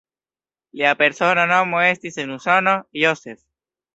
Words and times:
Lia 0.79 0.93
persona 1.01 1.43
nomo 1.51 1.83
estis 1.91 2.17
en 2.25 2.33
Usono 2.39 2.75
"Joseph". 3.03 3.45